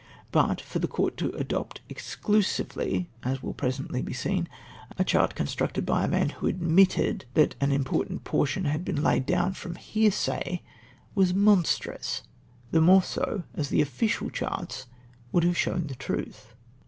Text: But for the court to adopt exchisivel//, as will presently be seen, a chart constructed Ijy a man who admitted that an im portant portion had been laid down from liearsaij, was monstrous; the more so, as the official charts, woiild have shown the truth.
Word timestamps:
But 0.31 0.59
for 0.61 0.79
the 0.79 0.87
court 0.87 1.15
to 1.17 1.29
adopt 1.35 1.81
exchisivel//, 1.87 3.05
as 3.21 3.43
will 3.43 3.53
presently 3.53 4.01
be 4.01 4.13
seen, 4.13 4.49
a 4.97 5.03
chart 5.03 5.35
constructed 5.35 5.85
Ijy 5.85 6.05
a 6.05 6.07
man 6.07 6.29
who 6.29 6.47
admitted 6.47 7.25
that 7.35 7.53
an 7.61 7.71
im 7.71 7.83
portant 7.83 8.23
portion 8.23 8.65
had 8.65 8.83
been 8.83 9.03
laid 9.03 9.27
down 9.27 9.53
from 9.53 9.75
liearsaij, 9.75 10.61
was 11.13 11.35
monstrous; 11.35 12.23
the 12.71 12.81
more 12.81 13.03
so, 13.03 13.43
as 13.53 13.69
the 13.69 13.81
official 13.83 14.31
charts, 14.31 14.87
woiild 15.31 15.43
have 15.43 15.55
shown 15.55 15.85
the 15.85 15.93
truth. 15.93 16.55